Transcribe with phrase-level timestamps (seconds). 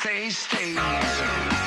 [0.00, 1.57] stay, stay,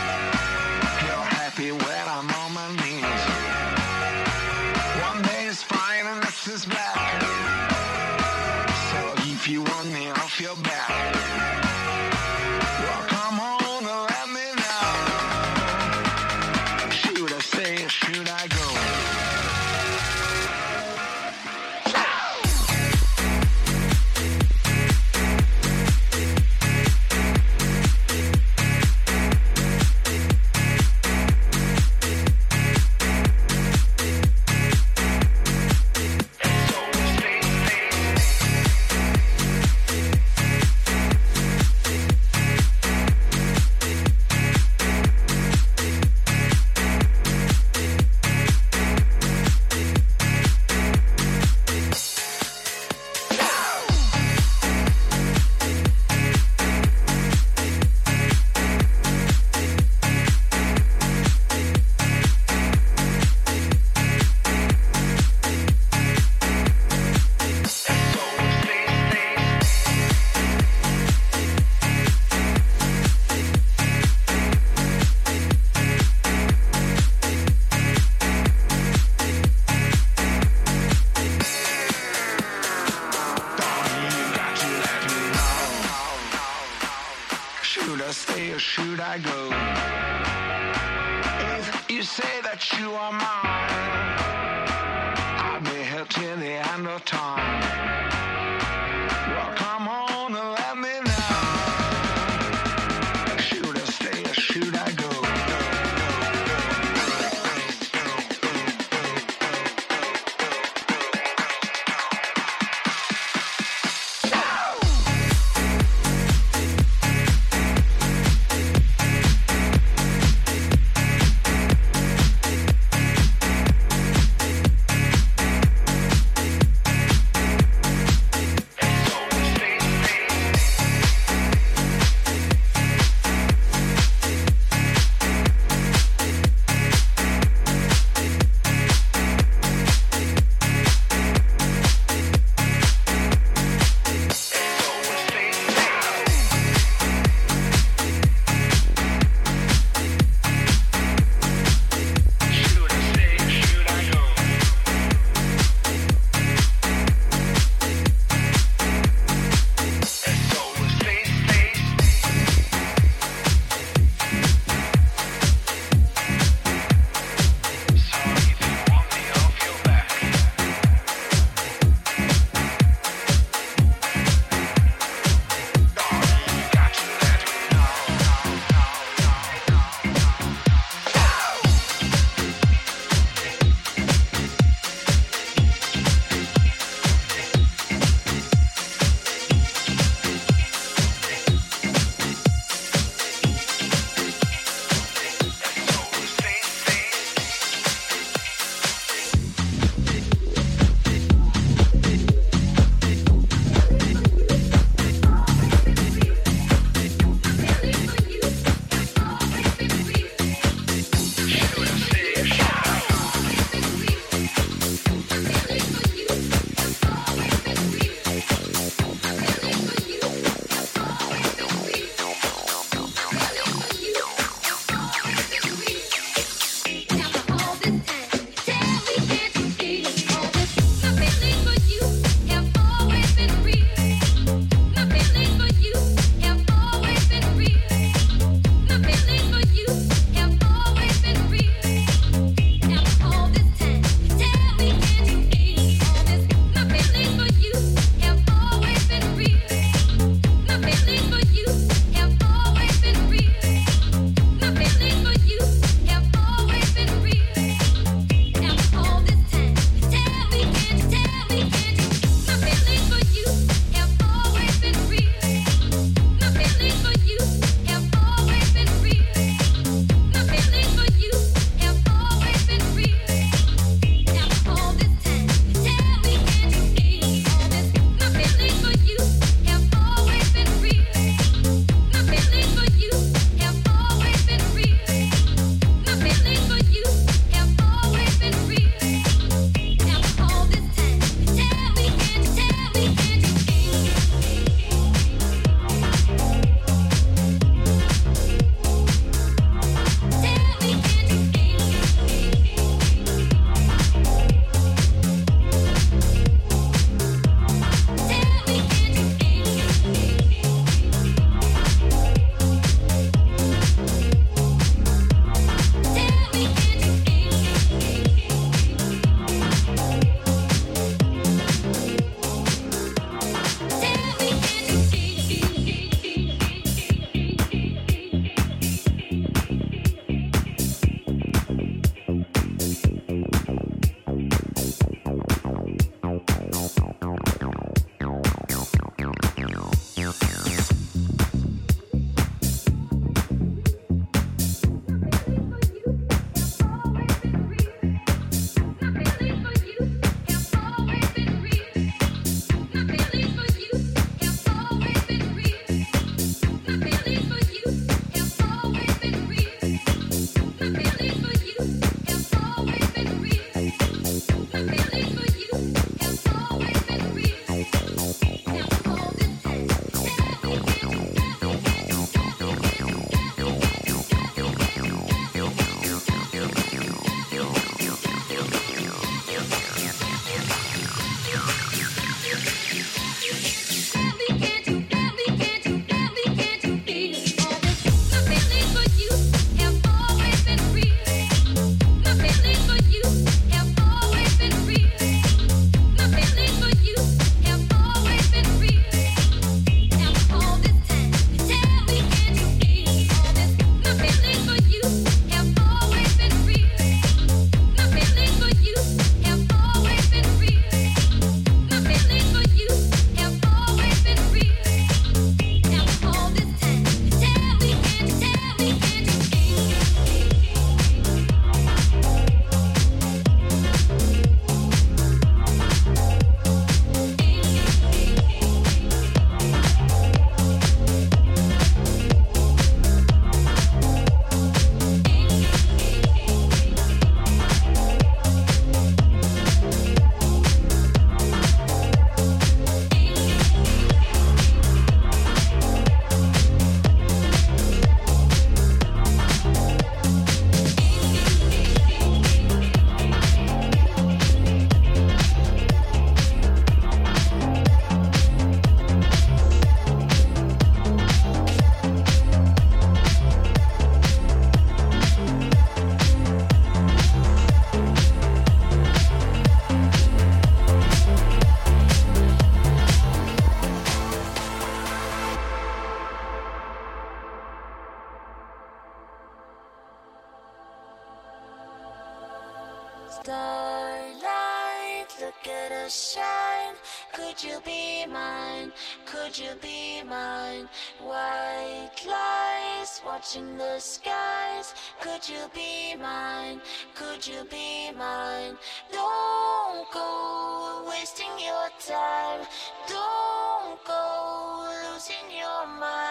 [483.32, 486.96] Starlight, look at us shine.
[487.32, 488.92] Could you be mine?
[489.26, 490.90] Could you be mine?
[491.22, 494.94] White lies watching the skies.
[495.22, 496.82] Could you be mine?
[497.16, 498.76] Could you be mine?
[499.14, 502.68] Don't go wasting your time.
[503.08, 506.31] Don't go losing your mind.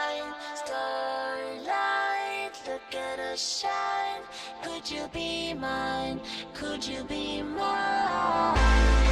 [3.37, 4.23] Shine.
[4.63, 6.21] Could you be mine?
[6.55, 9.10] Could you be mine?